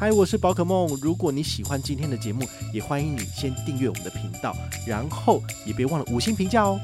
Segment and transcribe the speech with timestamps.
[0.00, 0.86] 嗨，我是宝可梦。
[1.02, 4.56] 如果你喜欢今天的节目，也欢迎你先订阅我们的频道，
[4.86, 6.78] 然后也别忘了五星评价哦。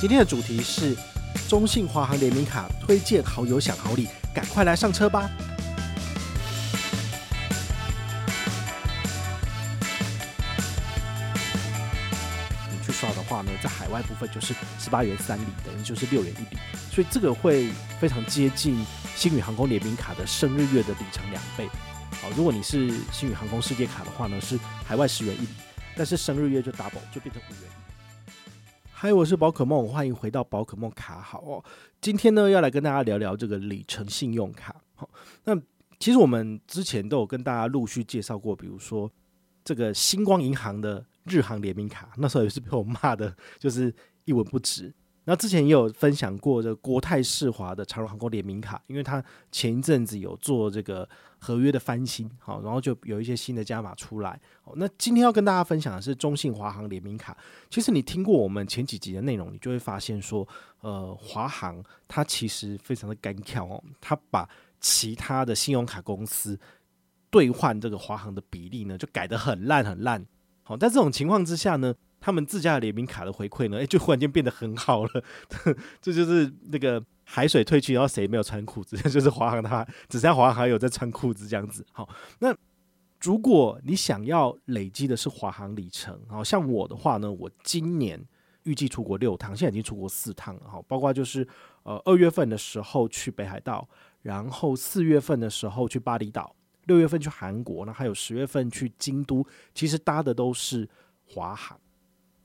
[0.00, 0.96] 今天的主题是
[1.46, 5.30] 中信华航联名卡推荐好友享好礼，赶快来上车吧！
[12.70, 16.58] 你去刷的话呢，在海外部分就是十八元三里，等于就是六元一里，
[16.90, 17.68] 所以这个会
[18.00, 18.82] 非常接近
[19.20, 21.68] 星宇航空联名卡的生日月的里程两倍。
[22.22, 25.48] 好，如果你是星宇航空世界卡的话呢，是海外十元一里，
[25.94, 28.30] 但是生日月就 double 就变成五元一。
[28.90, 31.62] 嗨，我是宝可梦，欢迎回到宝可梦卡好哦。
[32.00, 34.74] 今天呢，要来跟大家聊聊这个里程信用卡。
[34.94, 35.06] 好，
[35.44, 35.54] 那
[35.98, 39.12] 其实我们之前都有跟大家陆续介绍过，比如说
[39.62, 43.94] 这个星光银行的日航联名卡，那时候也是被我骂的，就是
[44.24, 44.90] 一文不值。
[45.30, 51.08] 那之前也有分享过这个国泰世华的长荣航空联名卡，因为它前一阵子有做这个
[51.38, 54.40] 合约的翻新，好，然后就有一些新的加码出来。
[54.60, 57.38] 好，那今天要跟大家分享的是中信华航联名卡。
[57.70, 60.44] 其实你听过我们前几集的内容，你就会发现说，
[60.80, 64.48] 呃，华航它其实非常的干巧哦，它把
[64.80, 66.58] 其他的信用卡公司
[67.30, 70.26] 兑换这个华航的比例呢，就改得很烂很烂。
[70.64, 75.24] 好，在这种情况之下呢，他们自家的联名卡的回馈呢，诶，就忽然间变得很好了。
[76.00, 78.96] 这就是那个海水退去，然后谁没有穿裤子？
[79.08, 81.84] 就是华航它只剩下华航有在穿裤子这样子。
[81.92, 82.08] 好，
[82.40, 82.54] 那
[83.22, 88.22] 如果你想要累积的是华航里程，好像我的话呢，我今年
[88.64, 90.62] 预计出国六趟，现在已经出国四趟了。
[90.68, 91.46] 好，包括就是
[91.82, 93.88] 呃二月份的时候去北海道，
[94.22, 96.54] 然后四月份的时候去巴厘岛，
[96.84, 100.88] 六月份去韩国，那还有十月份去京都，其实搭的都是
[101.26, 101.78] 华航。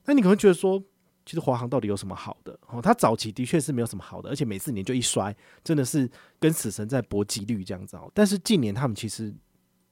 [0.05, 0.81] 那你可能觉得说，
[1.25, 2.57] 其实华航到底有什么好的？
[2.67, 8.11] 哦，它早期的确是没有什么好的，而且每四年就一摔，真的是跟死神在搏机率这样子哦。
[8.13, 9.33] 但是近年他们其实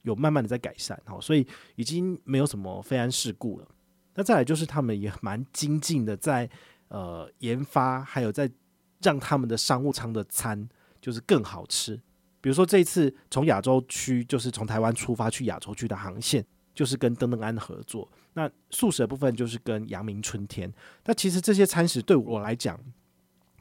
[0.03, 3.67] 有慢慢的在改善，哦，所以已经没有什么飞安事故了。
[4.14, 6.48] 那再来就是他们也蛮精进的在
[6.89, 8.48] 呃研发，还有在
[9.02, 10.70] 让他们的商务舱的餐
[11.02, 11.99] 就是更好吃。
[12.39, 16.45] 比如说这一次从亚洲区，就是从台湾出发去亚洲区的航线。
[16.73, 20.72] 就是跟登登安合作，那素食的部分就是跟阳明春天。
[21.06, 22.80] 那其实这些餐食对我来讲，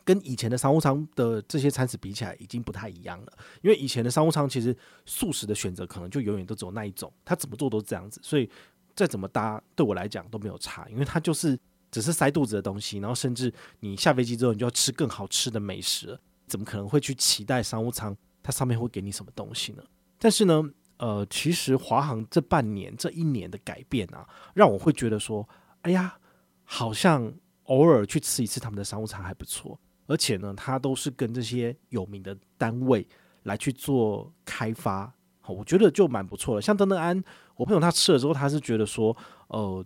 [0.05, 3.33] 跟以前的商务舱的这些餐食比起来，已经不太一样了。
[3.61, 8.49] 因为以前的商务舱其实素食的选择可能就永远都只有那一种，它怎么做都是这样子，所以
[8.97, 11.59] 再怎么搭对我来讲都没有差，因为它就是
[11.91, 19.83] 只是塞肚子的东西，然后甚至你下飞机之后你就要吃更好吃的美食，怎么可能会去期待商务舱它上面会给你什么东西呢？
[20.19, 20.63] 但是呢，
[21.03, 24.25] 呃，其实华航这半年、这一年的改变啊，
[24.55, 25.49] 让我会觉得说，
[25.81, 26.17] 哎呀，
[26.63, 27.33] 好像
[27.65, 29.77] 偶尔去吃一次他们的商务餐还不错，
[30.07, 33.05] 而且呢，他都是跟这些有名的单位
[33.43, 36.63] 来去做开发，好，我觉得就蛮不错的。
[36.63, 37.21] 像登登安，
[37.57, 39.17] 我朋友他吃了之后，他是觉得说，
[39.49, 39.85] 呃。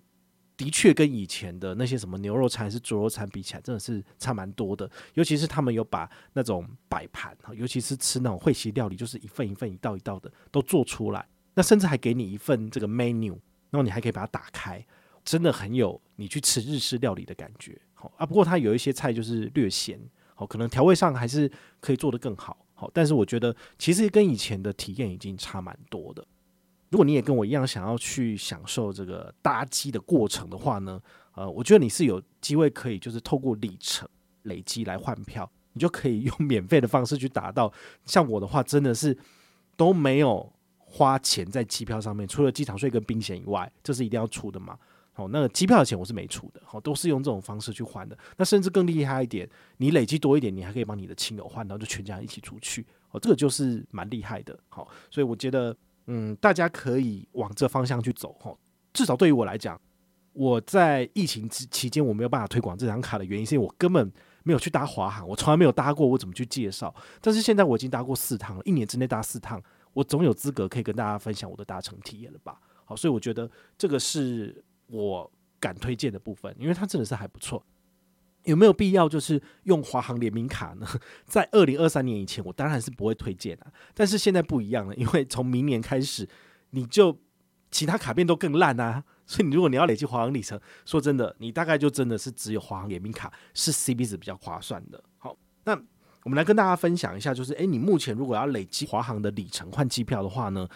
[0.57, 4.91] 的确，跟以前的那些什么牛肉餐是猪肉餐比起来，真的是差蛮多的。
[5.15, 11.29] 尤其是他们有把那种摆盘，尤其是吃那种会席料理，就是一份一份、一道一道的都做出来。
[11.55, 13.33] 那甚至还给你一份这个 menu，
[13.71, 14.85] 然后你还可以把它打开，
[15.25, 17.79] 真的很有你去吃日式料理的感觉。
[17.93, 20.01] 好啊，不过它有一些菜就是略咸，
[20.35, 21.51] 好，可能调味上还是
[21.81, 22.67] 可以做得更好。
[22.75, 26.27] 好，但是我觉得其实跟以前的体验已经差蛮多的。
[26.97, 30.99] 如果你也跟我一样想要去享受这个搭机的过程的话呢，
[31.35, 34.09] 呃，我觉得你是有机会可以就是透过里程
[34.45, 37.71] 累积来换票，你就可以用免费的方式去达到。
[38.07, 39.15] 像我的话，真的是
[39.77, 44.79] 都没有花钱在机票上面，除了机场税跟冰险以外，这是一定要出的嘛。
[45.13, 48.17] 好，那个机票的钱我是没出的，好，都是用这种方式去换的。
[48.39, 49.47] 那甚至更厉害一点，
[49.77, 52.87] 你累积多一点，你还可以帮你的亲友换，然后就全家一起出去。
[53.11, 54.59] 哦，这个就是蛮厉害的。
[54.71, 55.77] 好，所以我觉得。
[56.07, 58.59] 嗯，大家可以往这方向去走吼。
[58.93, 59.81] 至少对于我来讲，
[60.33, 64.11] 我在疫情之期间我没有办法推广这张卡的原因，是因为我根本
[64.43, 66.95] 没有去搭华航，我从来没有搭过，我怎么去介绍？
[67.21, 72.61] 但是现在我已经搭过四趟了，一年之内搭四趟，我总有资格可以跟大家分享我的搭乘体验了吧？
[72.85, 77.63] 好，所以我觉得这个是我敢推荐的部分，因为它真的是还不错。
[78.47, 80.87] 有没有必要就是用华航联名卡呢？
[81.27, 83.67] 在二零二三年以前，我当然是不会推荐的。
[83.95, 86.29] 但是现在不一样了，因为从明年开始，
[86.71, 87.19] 你就
[87.71, 89.05] 其他卡片都更烂啊。
[89.27, 95.03] 所以你，如果你要累积华航里程，说真的，你大概就真的是只有华航联名卡是 C B 值比较划算的。
[95.19, 95.73] 好，那
[96.23, 100.69] 我们来跟大家分享一下，就是诶，你目前如果要累积华航的里程换机票的话呢？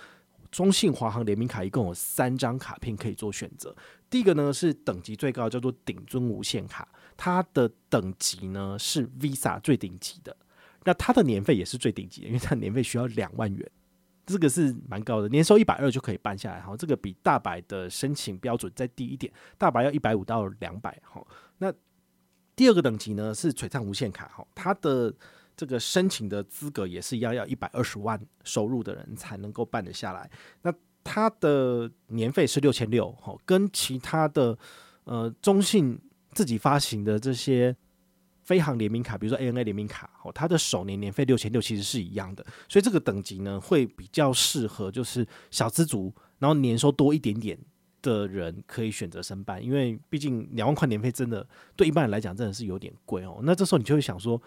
[0.50, 3.74] 中信华航联名卡一共有三张卡片可以做选择。
[4.08, 10.36] 第一个呢是等级最高，叫做顶尊无限卡，它的等级呢是 Visa 最顶级的，
[10.84, 13.70] 那它的年费也是最顶级的，因为它年费需要两万元。
[14.26, 16.60] 这个是蛮高的，年收一百二就可以办下来。
[16.60, 21.00] 哈，这个比大白的申请标准再低一点，大白要一百五到两百。
[21.04, 21.20] 哈，
[21.58, 21.72] 那
[22.54, 24.28] 第二个等级呢是璀璨无限卡。
[24.28, 25.12] 哈，它的
[25.60, 30.30] 这个申请的资格也是一样，要一百二十万收入的人才能够办得下来。
[30.62, 30.72] 那
[31.04, 33.12] 它的年费是六千六。
[33.20, 34.58] 哈，跟其他的
[35.04, 36.00] 呃中信
[36.32, 37.76] 自己发行的这些。
[38.42, 47.56] 飞航联名卡，比如说 ANA 联名卡，哦，它的首年年费六千六其实是一样的，所以这个等级呢会比较适合就是小资族，然后年收多一点点
[48.02, 51.46] 的人可以选择申办，因为毕竟两万块年费真的
[51.76, 53.38] 对一般人来讲真的是有点贵哦。
[53.44, 54.40] 那这时候你就会想说，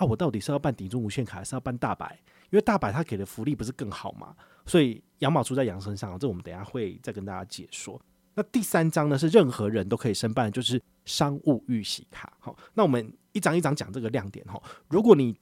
[0.00, 2.18] 啊，我到底是要办顶中无限卡，还是要办大白？
[2.50, 4.34] 因为大白它给的福利不是更好嘛？
[4.64, 8.00] 所以羊毛出在羊身上，这我们等下会再跟大家解说。
[8.34, 12.32] 那第三张呢是任何人都可以申办，就是商务预习卡。
[12.40, 13.12] 好，那我们。
[13.32, 15.38] 一张一张讲这个亮点哈，如果你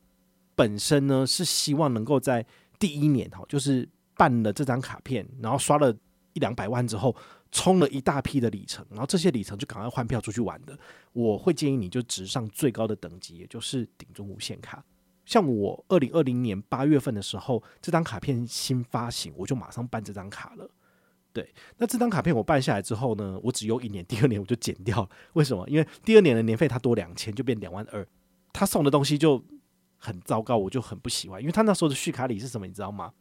[0.54, 2.44] 本身呢是希望能够在
[2.78, 5.90] 第一年哈，就是办了这张卡片，然后刷了
[6.34, 7.16] 一两百万之后，
[7.50, 10.78] 充了一大批的里程，然后这些里程就赶快换票出去玩的，
[11.12, 14.84] 我会建议你就直上最高的等级，也就是顶中无限卡。
[15.24, 20.70] 像我二零二零年八月份的时候，这张卡片新发行，我就马上办这张卡了。
[21.32, 25.08] 对，那这张卡片我办下来之后呢，我只用一年，第二年我就剪掉。
[25.34, 25.68] 为什么？
[25.68, 28.06] 因为第二年的年费它多两千，就变两万二。
[28.52, 29.44] 他送的东西就
[29.98, 31.40] 很糟糕，我就很不喜欢。
[31.40, 33.12] 因为他那时候的续卡礼是什么，你知道吗？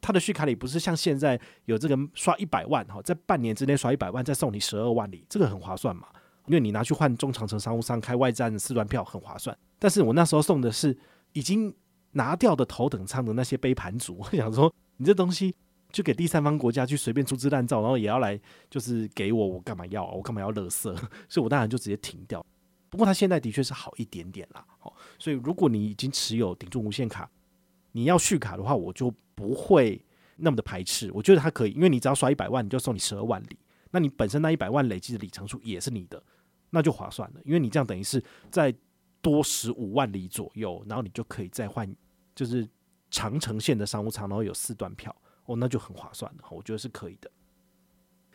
[0.00, 6.08] 他的续卡礼不是像现在有这个刷一百万哈，在半年之内刷一百万再送你十二万里，这个很划算嘛。
[6.46, 9.56] 因为你拿去换中长程商务舱开外站四段票很划算。
[9.78, 10.96] 但是我那时候送的是
[11.32, 11.74] 已经
[12.12, 15.54] 拿掉的头等舱的那些杯盘组，我想说你这东西。
[15.92, 20.08] 就给第三方国家去随便粗制滥造，然后也要来就是给我，我干嘛要？
[20.12, 20.94] 我干嘛要乐色？
[21.28, 22.46] 所以我当然就直接停掉。
[22.88, 27.28] 不过他现在的确是好一点点啦，好，所以如果你已经持有顶住无限卡，
[27.92, 30.04] 你要续卡的话，我就不会
[30.36, 31.10] 那么的排斥。
[31.12, 33.58] 我觉得它可以，因为你只要刷一百万，你就送你十二万里，
[33.90, 36.22] 那你本身那一百万累积的里程数也是你的，
[36.70, 37.40] 那就划算了。
[37.44, 38.74] 因为你这样等于是再
[39.20, 41.92] 多十五万里左右，然后你就可以再换
[42.34, 42.68] 就是
[43.10, 45.14] 长城线的商务舱，然后有四段票。
[45.46, 47.28] 哦，那就很划算了，我觉得是可以的。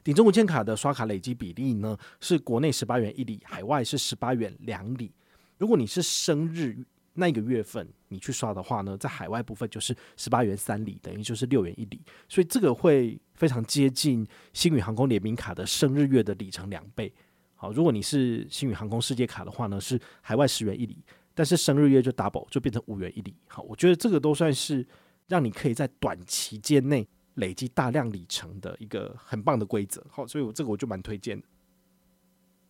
[0.04, 5.14] 顶中无限卡的刷卡累积比例呢，是国内十八元一里，海外是十八元两里。
[5.58, 6.78] 如果你是生日
[7.16, 17.12] 那个月份你去刷的话呢，在海外部分就是十八元三里，等于就是六元一里，所以这个会非常接近星宇航空联名卡的生日月的里程两倍。
[17.56, 21.04] 好，如果你是星宇航空世界卡的话呢，是海外十元一里，
[21.34, 23.36] 但是生日月就 double 就变成五元一里。
[23.48, 24.88] 好，我觉得这个都算是。
[25.28, 31.42] 让你可以在短期间内累积大量里程的一个很棒的规则，好，所以我这个我就蛮推荐。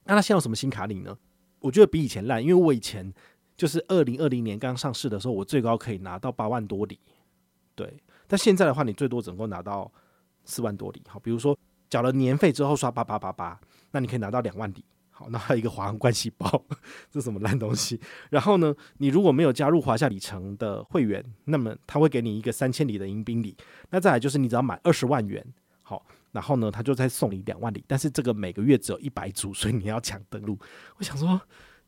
[0.06, 1.18] 那它现在有什么新卡礼呢？
[1.60, 3.14] 我觉得比以前烂，因为我以前
[3.58, 7.00] 就是二零二零年刚上市的时候，我最高可以拿到八万多里，
[7.76, 7.92] 对。
[8.28, 9.92] 但现在的话，你最多只能够拿到
[10.44, 11.58] 四万多里，好，比如说
[11.90, 13.60] 缴了年费之后刷八八八八，
[13.92, 14.84] 那你可以拿到两万里。
[15.18, 16.66] 好，那还有一个华航关系包，
[17.10, 17.98] 这什么烂东西？
[18.30, 23.56] 然后呢，你如果没有加入华夏里程的会员，那么他会给你一个三千里的迎宾礼。
[23.92, 25.42] 那再来就是你只要买二十万元，
[25.84, 27.82] 好，然后呢，他就再送你两万里。
[27.88, 30.60] 但是这个每个月只有一百组，所以你要抢登录。
[30.98, 31.40] 我想说，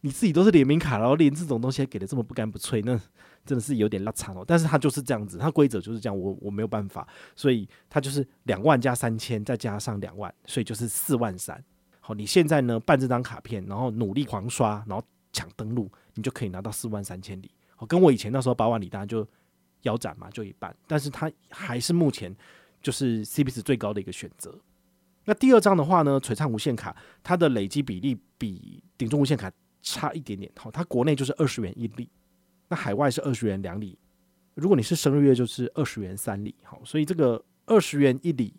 [0.01, 2.99] 你自己都是联名卡，然后连这种东西还给的这么不干不脆，那
[3.45, 4.43] 真的是有点拉惨哦。
[4.45, 11.61] 但是他就是这样子，他规则就是这样，我我没有办法，所以他就是两万加三千，再加上两万，所以就是四万三。
[11.99, 17.51] 好，你现在呢办这张卡片，然后努力狂刷，然后抢登录，你就可以拿到四万三千里。
[17.75, 19.27] 好，跟我以前那时候八万里当然就
[19.81, 20.73] 腰斩嘛，就一半。
[20.87, 22.33] 但是它还是目前
[22.81, 24.57] 就是 CP 值最高的一个选择。
[25.25, 29.51] 那第二张的话呢，璀璨无限卡，它的累积比例比顶中无限卡
[29.93, 30.51] 差一点点。
[30.55, 32.09] 好，它国内就是二十元一里，
[32.67, 33.97] 那海外是二十元两里。
[34.55, 36.55] 如果你是生日月，就是二十元三里。
[36.63, 38.53] 好，所以这个二十元一里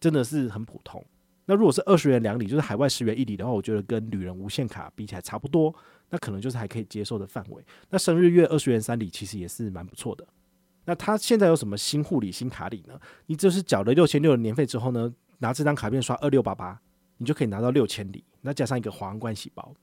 [0.00, 1.04] 真的是很普通。
[1.46, 5.74] 那如果是二十元两里，就是海外十元一里的话，我觉得跟旅人无限卡比起来差不多，
[6.08, 7.62] 那可能就是还可以接受的范围。
[7.90, 10.26] 那生日月二十元三里其实也是蛮不错的。
[10.86, 12.98] 那它现在有什么新护理新卡礼呢？
[13.26, 16.80] 你就是缴了六千六的年费之后呢，拿这张卡片刷二六八八，
[17.18, 19.74] 你就可以拿到六千里，那加上一个皇冠细胞。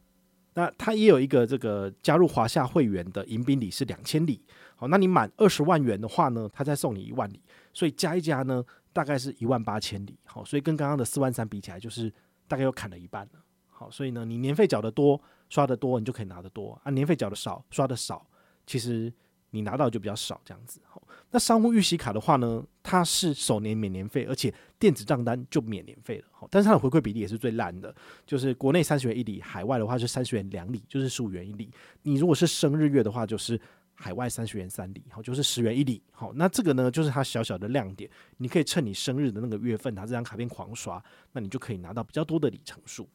[0.54, 4.44] 那它也有一个这个加入华夏会员的迎宾礼是两千里。
[4.76, 7.42] 好，那你满二十万元的话呢，它再送你一万里，
[7.74, 8.64] 所以加一加呢。
[8.94, 12.14] 大概是一万八千里，好，所以跟刚刚的四万三比起来，就是
[12.46, 13.40] 大概又砍了一半了。
[13.70, 15.18] 好，所以呢，你年费缴的多，
[15.48, 18.28] 刷的多，你就可以拿的多啊；年费缴的少，刷的少，
[18.68, 19.10] 其实
[19.52, 20.82] 你拿到就比较少这样子。
[20.88, 26.26] 好，那商务预习卡的话呢，它是首年免年费，而且电子账单就免年费了。
[26.32, 27.94] 好，但是它的回馈比例也是最烂的，
[28.26, 31.72] 就是国内三十元一里，海外的话是三十元两里，就是十五元一里。
[32.02, 33.60] 你如果是生日月的话，就是
[33.94, 41.04] 海外三十元三里，好，就是十元一里，好，那这个呢就是它小小的亮点，你可以趁你生日的那个月份拿这张卡片狂刷，
[41.34, 43.08] 那你就可以拿到比较多的里程数。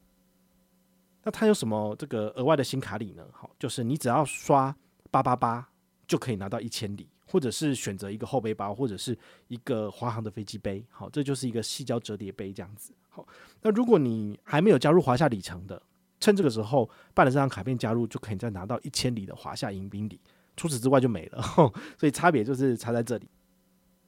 [1.24, 3.26] 那它有什么这个额外的新卡里呢？
[3.32, 4.76] 好，就是你只要刷
[5.10, 5.68] 八八八
[6.06, 9.16] 就可以拿到一千里，或者是选择一个后背包，或者是
[9.48, 12.92] 一个华航的飞机杯，好，这就是一个细胶折叠杯这样子。
[13.08, 13.26] 好，
[13.62, 15.80] 那如果你还没有加入华夏里程的，
[16.20, 20.20] 趁这个时候办了这张卡片加入，就可以再拿到一千里的华夏迎宾礼。
[20.56, 21.42] 除此之外就没了，
[21.98, 23.28] 所以差别就是差在这里。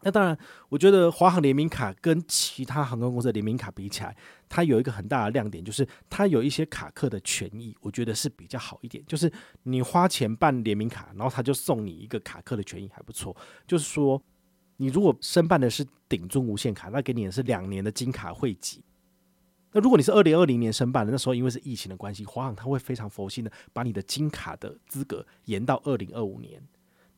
[0.03, 0.39] 那当然，
[0.69, 4.17] 我觉得华航联名卡跟其他航空公司的联名卡比起来，
[4.49, 9.05] 它有一个很大的亮点，就是它有一些卡客的权益，我觉得是比较好一点。
[9.07, 9.31] 就是
[9.65, 13.37] 你花钱办联名卡，然后他就送你一个卡客的权益，还不错。
[13.67, 14.23] 就是说，
[14.77, 18.83] 你如果申办的是顶尊无限卡，那给你的是两年的金卡会籍。
[19.73, 26.63] 那如果你是二零二零年申办的，那时候因为是疫情的关系，华航他会非常佛心的把你的金卡的资格延到二零二五年，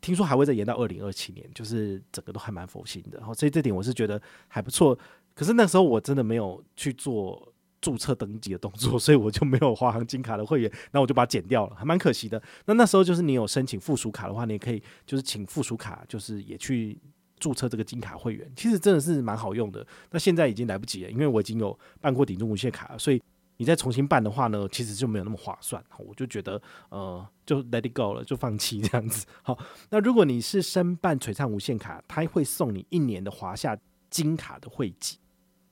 [0.00, 3.18] 听说还会再延到二零二七年，就是整个都还蛮佛心的。
[3.18, 4.98] 然后所以这点我是觉得还不错。
[5.34, 12.42] 可是那时候我真的没有去做注册登记的动作， 所以我就没有华航金卡的会员，那我就把它剪掉了，还蛮可惜的。
[12.66, 16.98] 那那时候就是你有申请附属卡的话，你也可以就是请附属卡，就是也去。
[17.38, 19.86] 注册这个金卡会员，其实真的是蛮好用的。
[20.10, 23.18] 那现在已经来不及了，因为我已经有办过顶中无限卡了，所以
[23.60, 25.84] 你再重新办的话呢，其实就没有那么划算。
[25.98, 29.26] 我就觉得，呃，就 let it go 了，就放弃 这样子。
[29.42, 29.58] 好，
[29.90, 33.76] 那如果你是申办璀璨无限卡，它会送你一年的华夏
[34.08, 35.18] 金卡的会籍。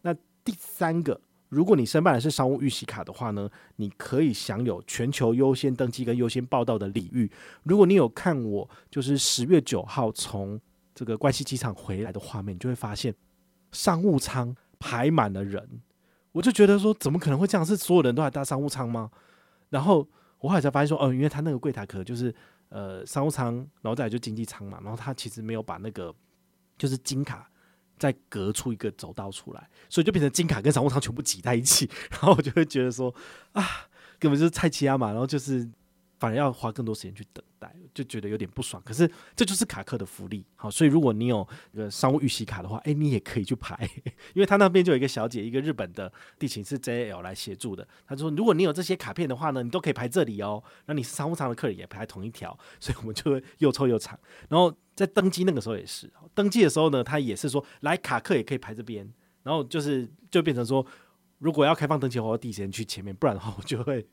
[0.03, 0.15] 那
[0.45, 1.19] 第三个，
[1.49, 7.33] 如果你申办的是商务预习卡的话呢，你可以享有全球优先登机跟优先报到的礼遇。
[7.63, 10.61] 如果你有看我，就是十月九号从
[10.95, 13.15] 这个关西机场回来的画面，你就会发现
[13.73, 15.81] 商务舱排满了人，
[16.33, 17.65] 我就觉得说，怎么可能会这样？
[17.65, 19.11] 是所有人都来搭商务舱吗？
[19.71, 20.07] 然后
[20.39, 22.35] 我后来才发现说，哦，因为他那个柜台可能就是
[22.69, 26.15] 呃商务舱，然后再来就经济舱嘛，然后他其实没有把那个
[26.77, 27.51] 就是金卡
[27.99, 33.15] 再隔出一个走道出来，所以就变成金卡跟商务舱全部挤在一起，然后我就会觉得说，
[33.53, 33.65] 啊，
[34.19, 35.69] 根本就是菜鸡啊嘛，然后就是。
[36.19, 38.83] 反而要花更多时间去等待，就觉得有点不爽。
[38.85, 43.89] 可是这就是卡客的福利，好，所以如果你有个商务预习卡的话，诶，你也可以去排，
[44.35, 47.87] 因为他那边就有一个小姐，一个日本的地勤是 JL 来协助的。
[48.07, 50.63] 他说，如果你有这些卡片的话呢，你都可以排这里哦。
[50.87, 54.19] 那你是商务舱的客人也排同一条， 所以我们就又臭又长。
[54.49, 59.09] 然后在登机那个时候也是，登机的时候呢，他也是说，来卡客也可以排这边。
[59.45, 60.85] 然后就是就变成说，
[61.39, 64.05] 如果要开放登机的话，我第一时间去前面，不然的话我就会。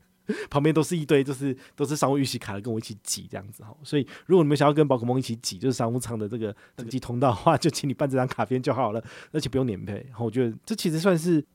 [0.49, 3.75] 旁边都是一堆，就是都是商务预习卡的，跟我一起挤这样子哈。
[3.83, 10.03] 所以如果你们想要跟宝可梦一起挤，就是商务舱的这个登机通道的话，就请你办这张卡片就好了，而且不用年费。
[10.09, 11.45] 然后我觉得这其实算是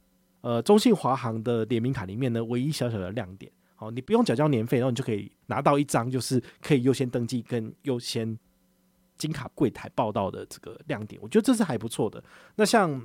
[0.40, 3.50] 呃中信华航的联名卡里面呢唯一小小的亮点。
[3.74, 8.38] 好，你不用缴交年费，然后你就可以拿到一张就是可以优先登记跟优先
[9.16, 11.20] 金卡柜台报到的这个亮点。
[11.22, 12.22] 我觉得这是还不错的。
[12.54, 13.02] 那像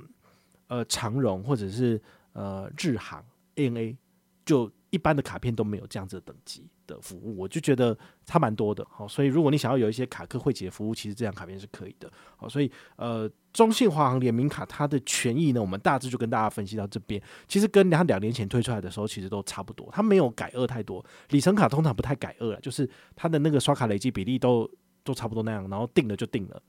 [0.68, 2.00] 呃长荣或者是
[2.32, 3.24] 呃日航
[3.56, 3.96] ANA
[4.44, 4.70] 就。
[4.96, 8.84] 一般的卡片都没有这样子的等级的服务，我就觉得差蛮多的。
[8.90, 12.10] 好，所以如果你想要有一些卡客会籍服务，其实这张卡片是可以的。
[12.38, 17.22] 好，所以呃，中信华航联名卡它的权益呢，我们大致就跟大家分析到这边。
[17.46, 21.04] 其实跟它两年前推出来的时候，其实都差不多，它没有改二太多。
[21.28, 24.66] 里程卡通常不太改额，就是它的那个刷卡累积比例都
[25.04, 26.62] 都差不多那样，然后定了就定了。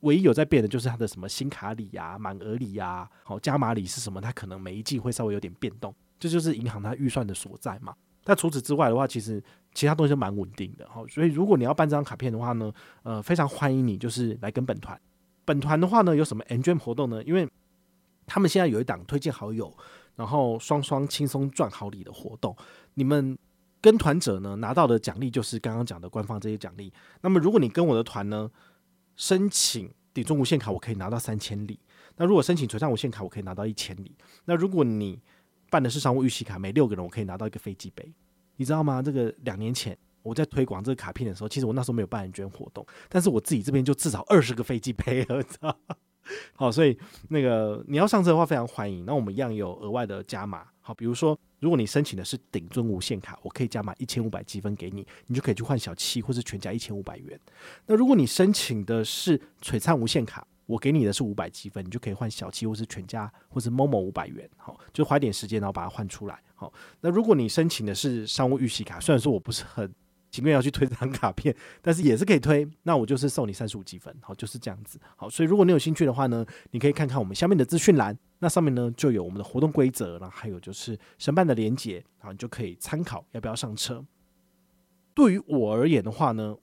[0.00, 5.94] 唯一有在变的就是它的什么新卡礼呀、满额礼呀、好加码礼是什么，它可能每一季会稍微有点变动。
[6.18, 7.94] 这就是银行它预算的所在嘛。
[8.22, 9.42] 但除此之外的话，其实
[9.74, 10.88] 其他东西都蛮稳定的。
[10.88, 14.98] 哈，所以如果你要办这张卡片的话呢，呃，非常欢迎你，就是来跟本团。
[15.44, 17.22] 本团的话呢，有什么 Enjoy 活动呢？
[17.24, 17.46] 因为
[18.26, 19.70] 他们现在有一档推荐好友，
[20.16, 22.56] 然后双双轻松赚好礼的活动。
[22.94, 23.36] 你们
[23.82, 26.90] 跟团者呢，拿到的奖励就是刚刚讲的官方这些奖励。
[27.20, 28.50] 那么如果你跟我的团呢，
[29.16, 31.78] 申请顶中无限卡，我可以拿到三千里。
[32.16, 34.16] 那如果申请璀璨无限卡，我可以拿到一千里。
[34.46, 35.20] 那如果你
[35.74, 38.14] 办的是商务预习卡，每六个人我可以拿到一个飞机杯，
[38.54, 39.02] 你知道吗？
[39.02, 45.76] 这个两年前我在推广这个卡片的时候，其实我那时候没有办人捐活动，但是我自己这边就至少二十个飞机杯了，知道？
[46.54, 46.96] 好，所以
[47.28, 49.04] 那个你要上车的话，非常欢迎。
[49.04, 57.38] 那我们一样有额外的加码，好，比如说如果你申请的是顶尊无限卡，我可以加码一千五百积分给你，你就可以去换小七或是全家一千五百元。
[57.86, 66.72] 那如果你申请的是璀璨无限卡，我给你的是五百积分，你就可以换小七或是全家或是某某五百元，好，就花点时间然后把它换出来，好。
[67.00, 69.92] 那如果你申请的是商务预习卡，虽然说我不是很
[70.30, 75.30] 情愿要去推这张卡片，但是也是可以推，那我就是送你三十五积分，好，就是这样子，好。
[75.30, 84.04] 所以如果你有兴趣的话呢，你可以看看我们下面的资讯栏，那上面呢就有我们的活动规则，然后还有就是申办的连结，好，你就可以参考要不要上车。
[85.14, 86.56] 对于我而言的话呢，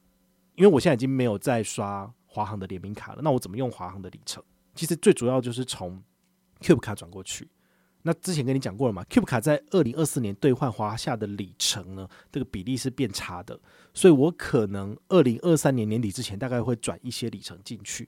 [0.55, 4.41] 因为我现在已经没有再刷华航的联名卡了，那我怎么用华航的里程？
[4.73, 6.01] 其实最主要就是从
[6.61, 7.49] Cube 卡转过去。
[8.03, 13.59] 那之前跟你讲过了嘛，Cube 卡在二零二四年兑换华夏的里程呢，这个比例是变差的，
[13.93, 18.07] 所以我可能二零二三年年底之前大概会转一些里程进去，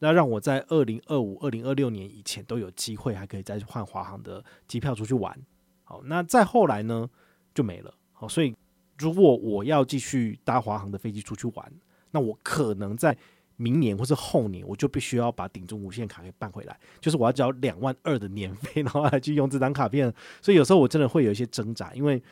[0.00, 5.38] 那让我在二零二五、二零二六年以前都有机会还可以再换华航的机票出去玩。
[5.84, 7.08] 好，那再后来呢
[7.54, 7.94] 就没了。
[8.12, 8.52] 好，所以
[8.98, 11.72] 如果我要继续搭华航的飞机出去玩，
[12.10, 13.16] 那我可能在。
[13.60, 20.10] 明年或是后年，我就必须要把顶中无限卡给办回来，就是我要交两万二的年费，然后来去用这张卡片。
[20.40, 22.22] 所以有时候我真的会有一些挣扎，因为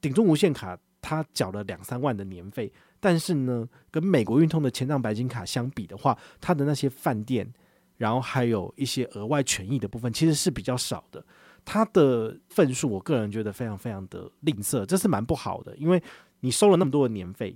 [0.00, 7.52] 顶中无限卡它缴了两三万的年费，但是呢，跟美国运通的千账白金卡相比的话，它的那些饭店，
[7.98, 11.22] 然后还有一些额外权益的部分，其实是比较少的。
[11.66, 16.02] 它的份数，我个人觉得非常非常的吝啬，这是蛮不好的，因为
[16.40, 17.54] 你收了那么多的年费，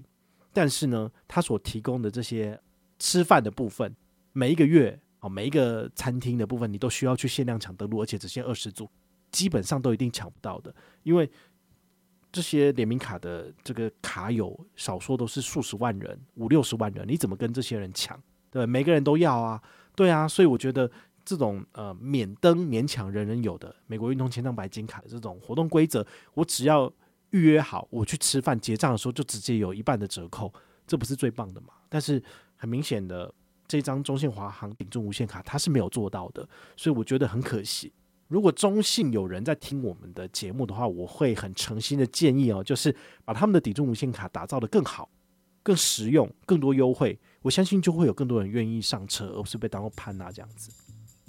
[0.53, 2.61] 但是呢，它所提供的这些。
[3.01, 3.97] 吃饭的部分，
[4.33, 8.89] 每一个月哦，每一个餐厅的部分，你都需要去限量抢登录，而且只限二十组，
[9.33, 10.73] 基本上都一定抢不到的。
[11.03, 11.29] 因为
[12.31, 18.23] 这些联名卡的这个卡友，少说都是数十万人、五六十万人，你怎么跟这些人抢？
[18.51, 19.61] 对，每个人都要啊，
[19.97, 20.91] 对啊，所以我觉得
[21.25, 26.93] 这种呃免登勉强人人有的美国运动签帐白金卡的这种活动规则，我只要
[27.31, 30.53] 预约好，我去吃饭结账的时候就直接有一半的折扣，
[30.87, 31.69] 这不是最棒的吗？
[31.89, 32.23] 但是。
[32.61, 33.33] 很明显的，
[33.67, 37.91] 这张中信华航顶中无限卡它是没有做到的，所以我觉得很可惜。
[38.29, 45.09] 如果中信有人在听我们的节目的话，我会很诚心的建议哦，就是把他们的顶中无限卡打造的更好、
[45.63, 50.71] 更实用、更多优惠，我相信就会有更多人愿意上车，而不是被当做潘娜这样子。